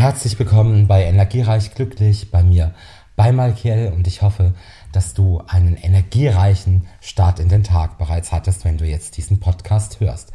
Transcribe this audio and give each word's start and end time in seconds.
Herzlich 0.00 0.38
willkommen 0.38 0.86
bei 0.86 1.04
Energiereich 1.04 1.74
Glücklich 1.74 2.30
bei 2.30 2.42
mir, 2.42 2.72
bei 3.16 3.32
Malkiel 3.32 3.92
und 3.94 4.06
ich 4.06 4.22
hoffe, 4.22 4.54
dass 4.92 5.12
du 5.12 5.42
einen 5.46 5.76
energiereichen 5.76 6.86
Start 7.02 7.38
in 7.38 7.50
den 7.50 7.64
Tag 7.64 7.98
bereits 7.98 8.32
hattest, 8.32 8.64
wenn 8.64 8.78
du 8.78 8.86
jetzt 8.86 9.18
diesen 9.18 9.40
Podcast 9.40 10.00
hörst. 10.00 10.32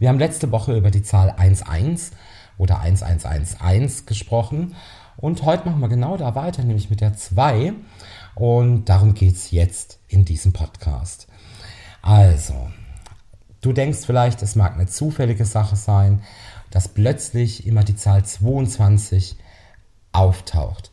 Wir 0.00 0.08
haben 0.08 0.18
letzte 0.18 0.50
Woche 0.50 0.76
über 0.76 0.90
die 0.90 1.04
Zahl 1.04 1.32
11 1.38 2.10
oder 2.58 2.80
1111 2.80 4.04
gesprochen 4.06 4.74
und 5.16 5.44
heute 5.44 5.68
machen 5.68 5.80
wir 5.80 5.88
genau 5.88 6.16
da 6.16 6.34
weiter, 6.34 6.64
nämlich 6.64 6.90
mit 6.90 7.00
der 7.00 7.14
2 7.14 7.72
und 8.34 8.86
darum 8.86 9.14
geht 9.14 9.36
es 9.36 9.52
jetzt 9.52 10.00
in 10.08 10.24
diesem 10.24 10.52
Podcast. 10.52 11.28
Also, 12.02 12.68
du 13.64 13.72
denkst 13.72 14.00
vielleicht, 14.04 14.42
es 14.42 14.56
mag 14.56 14.74
eine 14.74 14.86
zufällige 14.86 15.44
Sache 15.44 15.76
sein, 15.76 16.22
dass 16.70 16.88
plötzlich 16.88 17.66
immer 17.66 17.84
die 17.84 17.96
Zahl 17.96 18.24
22 18.24 19.36
auftaucht. 20.12 20.90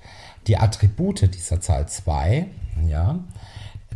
Die 0.47 0.57
Attribute 0.57 1.33
dieser 1.33 1.59
Zahl 1.59 1.87
2, 1.87 2.47
ja, 2.87 3.19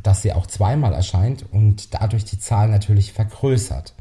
dass 0.03 0.21
sie 0.21 0.33
auch 0.33 0.45
zweimal 0.45 0.93
erscheint 0.93 1.45
und 1.51 1.93
dadurch 1.93 2.25
die 2.25 2.39
Zahl 2.39 2.67
natürlich 2.69 3.13
vergrößert. 3.13 3.93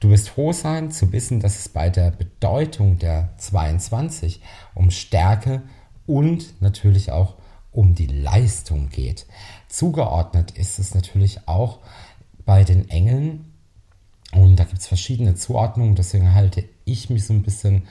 Du 0.00 0.10
wirst 0.10 0.30
froh 0.30 0.52
sein 0.52 0.90
zu 0.90 1.12
wissen, 1.12 1.40
dass 1.40 1.60
es 1.60 1.68
bei 1.68 1.88
der 1.88 2.10
Bedeutung 2.10 2.98
der 2.98 3.30
22 3.38 4.40
um 4.74 4.90
Stärke 4.90 5.62
und 6.06 6.60
natürlich 6.60 7.12
auch 7.12 7.36
um 7.70 7.94
die 7.94 8.08
Leistung 8.08 8.88
geht. 8.88 9.26
Zugeordnet 9.68 10.50
ist 10.50 10.78
es 10.78 10.94
natürlich 10.94 11.46
auch 11.46 11.78
bei 12.44 12.64
den 12.64 12.90
Engeln 12.90 13.51
und 14.32 14.56
da 14.56 14.64
gibt 14.64 14.80
es 14.80 14.86
verschiedene 14.86 15.34
Zuordnungen, 15.34 15.94
deswegen 15.94 16.34
halte 16.34 16.64
ich 16.84 17.10
mich 17.10 17.26
so 17.26 17.34
ein 17.34 17.42
bisschen 17.42 17.82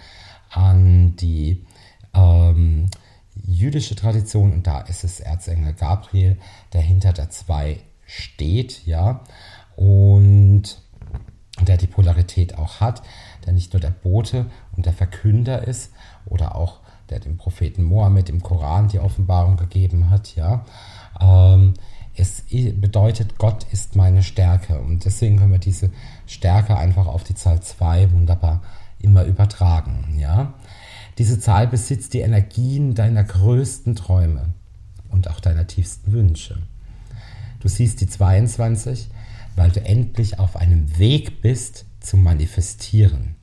an 0.49 1.15
die 1.15 1.65
ähm, 2.13 2.89
jüdische 3.35 3.95
Tradition 3.95 4.51
und 4.51 4.67
da 4.67 4.81
ist 4.81 5.03
es 5.03 5.19
Erzengel 5.19 5.73
Gabriel, 5.73 6.37
der 6.73 6.81
hinter 6.81 7.13
der 7.13 7.29
zwei 7.29 7.79
steht, 8.05 8.85
ja, 8.85 9.21
und 9.75 10.81
der 11.61 11.77
die 11.77 11.87
Polarität 11.87 12.57
auch 12.57 12.79
hat, 12.79 13.01
der 13.45 13.53
nicht 13.53 13.73
nur 13.73 13.79
der 13.79 13.91
Bote 13.91 14.47
und 14.75 14.85
der 14.85 14.93
Verkünder 14.93 15.67
ist 15.67 15.91
oder 16.25 16.55
auch 16.55 16.79
der 17.09 17.19
dem 17.19 17.37
Propheten 17.37 17.83
Mohammed 17.83 18.29
im 18.29 18.41
Koran 18.41 18.87
die 18.87 18.99
Offenbarung 18.99 19.57
gegeben 19.57 20.09
hat, 20.09 20.35
ja. 20.35 20.65
Ähm, 21.19 21.73
es 22.15 22.43
bedeutet, 22.51 23.37
Gott 23.37 23.65
ist 23.71 23.95
meine 23.95 24.23
Stärke. 24.23 24.79
Und 24.79 25.05
deswegen 25.05 25.37
können 25.37 25.51
wir 25.51 25.59
diese 25.59 25.91
Stärke 26.27 26.77
einfach 26.77 27.07
auf 27.07 27.23
die 27.23 27.35
Zahl 27.35 27.61
2 27.61 28.11
wunderbar 28.11 28.61
immer 28.99 29.23
übertragen. 29.23 30.15
Ja? 30.17 30.53
Diese 31.17 31.39
Zahl 31.39 31.67
besitzt 31.67 32.13
die 32.13 32.19
Energien 32.19 32.95
deiner 32.95 33.23
größten 33.23 33.95
Träume 33.95 34.53
und 35.09 35.29
auch 35.29 35.39
deiner 35.39 35.67
tiefsten 35.67 36.11
Wünsche. 36.11 36.57
Du 37.59 37.67
siehst 37.67 38.01
die 38.01 38.07
22, 38.07 39.09
weil 39.55 39.71
du 39.71 39.83
endlich 39.83 40.39
auf 40.39 40.55
einem 40.55 40.97
Weg 40.97 41.41
bist 41.41 41.85
zum 41.99 42.23
Manifestieren. 42.23 43.35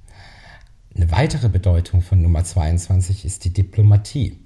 Eine 0.95 1.11
weitere 1.13 1.49
Bedeutung 1.49 2.03
von 2.03 2.21
Nummer 2.21 2.43
22 2.43 3.25
ist 3.25 3.45
die 3.45 3.53
Diplomatie. 3.53 4.39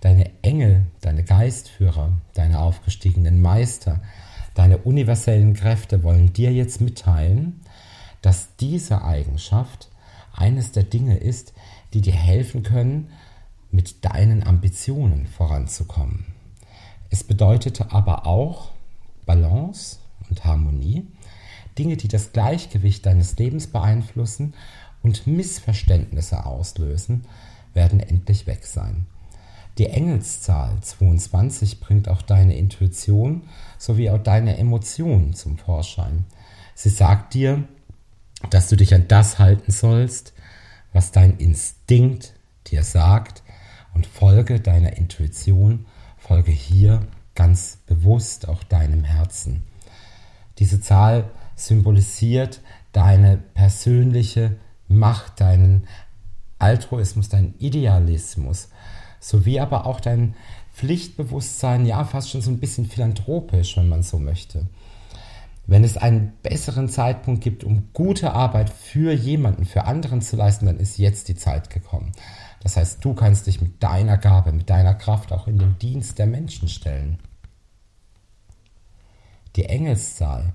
Deine 0.00 0.30
Engel, 0.42 0.86
deine 1.00 1.24
Geistführer, 1.24 2.12
deine 2.34 2.60
aufgestiegenen 2.60 3.40
Meister, 3.40 4.00
deine 4.54 4.78
universellen 4.78 5.54
Kräfte 5.54 6.02
wollen 6.02 6.32
dir 6.32 6.52
jetzt 6.52 6.80
mitteilen, 6.80 7.60
dass 8.22 8.56
diese 8.56 9.02
Eigenschaft 9.02 9.88
eines 10.32 10.72
der 10.72 10.84
Dinge 10.84 11.18
ist, 11.18 11.52
die 11.92 12.00
dir 12.00 12.14
helfen 12.14 12.62
können, 12.62 13.08
mit 13.70 14.04
deinen 14.04 14.42
Ambitionen 14.42 15.26
voranzukommen. 15.26 16.26
Es 17.10 17.24
bedeutet 17.24 17.92
aber 17.92 18.26
auch 18.26 18.70
Balance 19.26 19.98
und 20.28 20.44
Harmonie, 20.44 21.06
Dinge, 21.78 21.96
die 21.96 22.08
das 22.08 22.32
Gleichgewicht 22.32 23.06
deines 23.06 23.36
Lebens 23.38 23.66
beeinflussen 23.66 24.54
und 25.02 25.26
Missverständnisse 25.26 26.46
auslösen, 26.46 27.24
werden 27.74 28.00
endlich 28.00 28.46
weg 28.46 28.64
sein. 28.64 29.06
Die 29.80 29.86
Engelszahl 29.86 30.78
22 30.82 31.80
bringt 31.80 32.10
auch 32.10 32.20
deine 32.20 32.54
Intuition 32.54 33.48
sowie 33.78 34.10
auch 34.10 34.18
deine 34.18 34.58
Emotionen 34.58 35.32
zum 35.32 35.56
Vorschein. 35.56 36.26
Sie 36.74 36.90
sagt 36.90 37.32
dir, 37.32 37.66
dass 38.50 38.68
du 38.68 38.76
dich 38.76 38.92
an 38.94 39.08
das 39.08 39.38
halten 39.38 39.72
sollst, 39.72 40.34
was 40.92 41.12
dein 41.12 41.38
Instinkt 41.38 42.34
dir 42.66 42.84
sagt 42.84 43.42
und 43.94 44.04
folge 44.06 44.60
deiner 44.60 44.98
Intuition, 44.98 45.86
folge 46.18 46.52
hier 46.52 47.00
ganz 47.34 47.78
bewusst 47.86 48.50
auch 48.50 48.62
deinem 48.62 49.04
Herzen. 49.04 49.62
Diese 50.58 50.82
Zahl 50.82 51.30
symbolisiert 51.56 52.60
deine 52.92 53.38
persönliche 53.38 54.56
Macht, 54.88 55.40
deinen 55.40 55.88
Altruismus, 56.58 57.30
deinen 57.30 57.54
Idealismus, 57.58 58.68
sowie 59.20 59.60
aber 59.60 59.86
auch 59.86 60.00
dein 60.00 60.34
Pflichtbewusstsein, 60.74 61.86
ja 61.86 62.04
fast 62.04 62.30
schon 62.30 62.40
so 62.40 62.50
ein 62.50 62.58
bisschen 62.58 62.86
philanthropisch, 62.86 63.76
wenn 63.76 63.88
man 63.88 64.02
so 64.02 64.18
möchte. 64.18 64.66
Wenn 65.66 65.84
es 65.84 65.96
einen 65.96 66.32
besseren 66.42 66.88
Zeitpunkt 66.88 67.44
gibt, 67.44 67.62
um 67.62 67.88
gute 67.92 68.32
Arbeit 68.32 68.70
für 68.70 69.12
jemanden, 69.12 69.66
für 69.66 69.84
anderen 69.84 70.22
zu 70.22 70.36
leisten, 70.36 70.66
dann 70.66 70.78
ist 70.78 70.98
jetzt 70.98 71.28
die 71.28 71.36
Zeit 71.36 71.70
gekommen. 71.70 72.12
Das 72.62 72.76
heißt, 72.76 73.04
du 73.04 73.14
kannst 73.14 73.46
dich 73.46 73.60
mit 73.60 73.82
deiner 73.82 74.18
Gabe, 74.18 74.52
mit 74.52 74.68
deiner 74.68 74.94
Kraft 74.94 75.32
auch 75.32 75.46
in 75.46 75.58
den 75.58 75.78
Dienst 75.78 76.18
der 76.18 76.26
Menschen 76.26 76.68
stellen. 76.68 77.18
Die 79.56 79.66
Engelszahl 79.66 80.52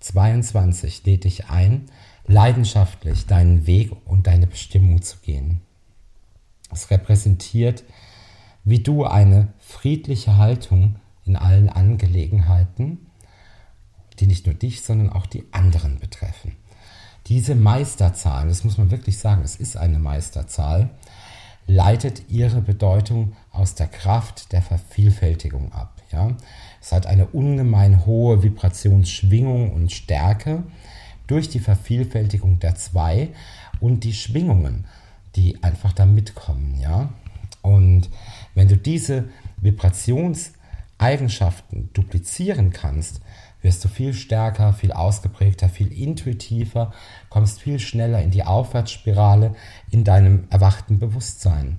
22 0.00 1.04
lädt 1.04 1.24
dich 1.24 1.48
ein, 1.48 1.86
leidenschaftlich 2.26 3.26
deinen 3.26 3.66
Weg 3.66 3.92
und 4.04 4.26
deine 4.26 4.46
Bestimmung 4.46 5.02
zu 5.02 5.18
gehen. 5.18 5.60
Es 6.72 6.90
repräsentiert, 6.90 7.84
wie 8.64 8.80
du 8.80 9.04
eine 9.04 9.48
friedliche 9.58 10.36
Haltung 10.36 10.96
in 11.24 11.36
allen 11.36 11.68
Angelegenheiten, 11.68 13.06
die 14.18 14.26
nicht 14.26 14.46
nur 14.46 14.54
dich, 14.54 14.82
sondern 14.82 15.10
auch 15.10 15.26
die 15.26 15.44
anderen 15.52 15.98
betreffen. 15.98 16.56
Diese 17.26 17.54
Meisterzahl, 17.54 18.48
das 18.48 18.64
muss 18.64 18.78
man 18.78 18.90
wirklich 18.90 19.18
sagen, 19.18 19.42
es 19.44 19.56
ist 19.56 19.76
eine 19.76 19.98
Meisterzahl, 19.98 20.90
leitet 21.66 22.28
ihre 22.28 22.60
Bedeutung 22.60 23.34
aus 23.52 23.74
der 23.74 23.86
Kraft 23.86 24.52
der 24.52 24.62
Vervielfältigung 24.62 25.72
ab. 25.72 26.02
Ja? 26.10 26.32
Es 26.80 26.92
hat 26.92 27.06
eine 27.06 27.26
ungemein 27.26 28.04
hohe 28.04 28.42
Vibrationsschwingung 28.42 29.72
und 29.72 29.92
Stärke 29.92 30.64
durch 31.26 31.48
die 31.48 31.60
Vervielfältigung 31.60 32.58
der 32.58 32.74
zwei 32.74 33.28
und 33.80 34.04
die 34.04 34.14
Schwingungen 34.14 34.86
die 35.36 35.62
einfach 35.62 35.92
da 35.92 36.06
mitkommen, 36.06 36.80
ja. 36.80 37.10
Und 37.62 38.10
wenn 38.54 38.68
du 38.68 38.76
diese 38.76 39.30
Vibrationseigenschaften 39.60 41.90
duplizieren 41.92 42.72
kannst, 42.72 43.20
wirst 43.62 43.84
du 43.84 43.88
viel 43.88 44.12
stärker, 44.12 44.72
viel 44.72 44.92
ausgeprägter, 44.92 45.68
viel 45.68 45.92
intuitiver, 45.92 46.92
kommst 47.30 47.60
viel 47.60 47.78
schneller 47.78 48.20
in 48.20 48.32
die 48.32 48.44
Aufwärtsspirale 48.44 49.54
in 49.90 50.04
deinem 50.04 50.44
erwachten 50.50 50.98
Bewusstsein. 50.98 51.78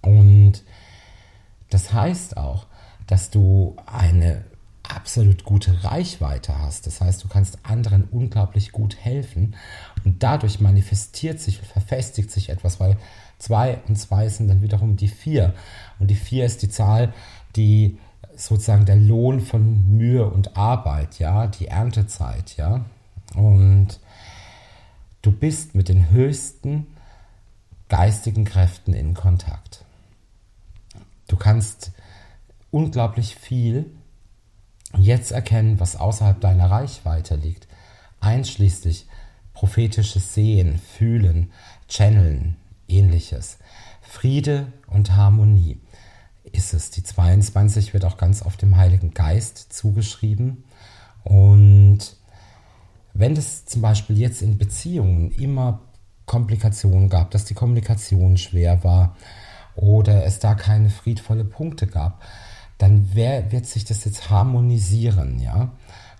Und 0.00 0.62
das 1.70 1.92
heißt 1.92 2.36
auch, 2.36 2.66
dass 3.06 3.30
du 3.30 3.76
eine 3.86 4.43
absolut 5.14 5.44
gute 5.44 5.84
Reichweite 5.84 6.58
hast. 6.58 6.88
Das 6.88 7.00
heißt, 7.00 7.22
du 7.22 7.28
kannst 7.28 7.58
anderen 7.62 8.02
unglaublich 8.10 8.72
gut 8.72 8.96
helfen 8.96 9.54
und 10.04 10.24
dadurch 10.24 10.58
manifestiert 10.58 11.38
sich 11.38 11.60
verfestigt 11.60 12.32
sich 12.32 12.48
etwas, 12.48 12.80
weil 12.80 12.96
zwei 13.38 13.78
und 13.86 13.94
zwei 13.94 14.28
sind 14.28 14.48
dann 14.48 14.60
wiederum 14.60 14.96
die 14.96 15.06
vier. 15.06 15.54
Und 16.00 16.10
die 16.10 16.16
vier 16.16 16.44
ist 16.44 16.62
die 16.62 16.68
Zahl, 16.68 17.14
die 17.54 17.96
sozusagen 18.34 18.86
der 18.86 18.96
Lohn 18.96 19.40
von 19.40 19.96
Mühe 19.96 20.28
und 20.28 20.56
Arbeit, 20.56 21.20
ja, 21.20 21.46
die 21.46 21.68
Erntezeit, 21.68 22.56
ja. 22.56 22.84
Und 23.36 24.00
du 25.22 25.30
bist 25.30 25.76
mit 25.76 25.88
den 25.88 26.10
höchsten 26.10 26.88
geistigen 27.88 28.44
Kräften 28.44 28.94
in 28.94 29.14
Kontakt. 29.14 29.84
Du 31.28 31.36
kannst 31.36 31.92
unglaublich 32.72 33.36
viel 33.36 33.92
jetzt 34.98 35.32
erkennen, 35.32 35.80
was 35.80 35.96
außerhalb 35.96 36.40
deiner 36.40 36.70
Reichweite 36.70 37.36
liegt, 37.36 37.66
einschließlich 38.20 39.06
prophetisches 39.52 40.34
Sehen, 40.34 40.78
Fühlen, 40.78 41.52
Channeln, 41.88 42.56
ähnliches. 42.88 43.58
Friede 44.02 44.72
und 44.88 45.16
Harmonie 45.16 45.80
ist 46.52 46.74
es. 46.74 46.90
Die 46.90 47.02
22 47.02 47.94
wird 47.94 48.04
auch 48.04 48.16
ganz 48.16 48.42
oft 48.42 48.62
dem 48.62 48.76
Heiligen 48.76 49.12
Geist 49.12 49.72
zugeschrieben. 49.72 50.64
Und 51.22 52.16
wenn 53.12 53.36
es 53.36 53.64
zum 53.66 53.82
Beispiel 53.82 54.18
jetzt 54.18 54.42
in 54.42 54.58
Beziehungen 54.58 55.30
immer 55.32 55.80
Komplikationen 56.26 57.08
gab, 57.08 57.30
dass 57.30 57.44
die 57.44 57.54
Kommunikation 57.54 58.36
schwer 58.36 58.84
war 58.84 59.16
oder 59.76 60.24
es 60.24 60.38
da 60.38 60.54
keine 60.54 60.90
friedvolle 60.90 61.44
Punkte 61.44 61.86
gab, 61.86 62.22
dann 62.78 63.10
wer, 63.14 63.52
wird 63.52 63.66
sich 63.66 63.84
das 63.84 64.04
jetzt 64.04 64.30
harmonisieren, 64.30 65.40
ja? 65.40 65.72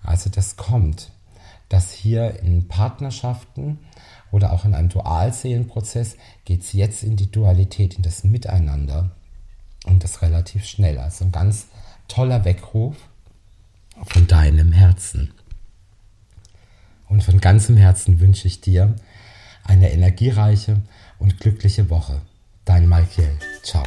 Also 0.02 0.30
das 0.30 0.56
kommt, 0.56 1.10
dass 1.68 1.92
hier 1.92 2.40
in 2.40 2.68
Partnerschaften 2.68 3.78
oder 4.30 4.52
auch 4.52 4.64
in 4.64 4.74
einem 4.74 4.88
Dualseelenprozess 4.88 6.16
geht 6.44 6.62
es 6.62 6.72
jetzt 6.72 7.02
in 7.02 7.16
die 7.16 7.30
Dualität, 7.30 7.94
in 7.94 8.02
das 8.02 8.24
Miteinander 8.24 9.10
und 9.84 10.04
das 10.04 10.22
relativ 10.22 10.66
schnell. 10.66 10.98
Also 10.98 11.24
ein 11.24 11.32
ganz 11.32 11.66
toller 12.08 12.44
Weckruf 12.44 12.96
von 14.04 14.26
deinem 14.26 14.72
Herzen. 14.72 15.32
Und 17.08 17.22
von 17.22 17.40
ganzem 17.40 17.76
Herzen 17.76 18.20
wünsche 18.20 18.48
ich 18.48 18.60
dir 18.60 18.96
eine 19.62 19.92
energiereiche 19.92 20.82
und 21.18 21.40
glückliche 21.40 21.90
Woche. 21.90 22.20
Dein 22.64 22.88
Michael. 22.88 23.38
Ciao. 23.62 23.84